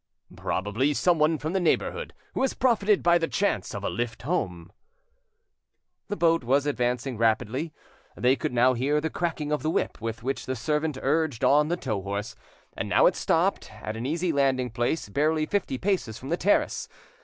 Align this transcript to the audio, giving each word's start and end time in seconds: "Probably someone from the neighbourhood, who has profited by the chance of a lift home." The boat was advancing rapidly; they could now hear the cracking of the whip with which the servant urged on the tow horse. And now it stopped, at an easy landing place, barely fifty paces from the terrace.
"Probably 0.35 0.95
someone 0.95 1.37
from 1.37 1.53
the 1.53 1.59
neighbourhood, 1.59 2.15
who 2.33 2.41
has 2.41 2.55
profited 2.55 3.03
by 3.03 3.19
the 3.19 3.27
chance 3.27 3.75
of 3.75 3.83
a 3.83 3.89
lift 3.91 4.23
home." 4.23 4.71
The 6.07 6.15
boat 6.15 6.43
was 6.43 6.65
advancing 6.65 7.19
rapidly; 7.19 7.71
they 8.17 8.35
could 8.35 8.51
now 8.51 8.73
hear 8.73 8.99
the 8.99 9.11
cracking 9.11 9.51
of 9.51 9.61
the 9.61 9.69
whip 9.69 10.01
with 10.01 10.23
which 10.23 10.47
the 10.47 10.55
servant 10.55 10.97
urged 11.03 11.43
on 11.43 11.67
the 11.67 11.77
tow 11.77 12.01
horse. 12.01 12.35
And 12.75 12.89
now 12.89 13.05
it 13.05 13.15
stopped, 13.15 13.71
at 13.71 13.95
an 13.95 14.07
easy 14.07 14.31
landing 14.31 14.71
place, 14.71 15.07
barely 15.07 15.45
fifty 15.45 15.77
paces 15.77 16.17
from 16.17 16.29
the 16.29 16.35
terrace. 16.37 16.87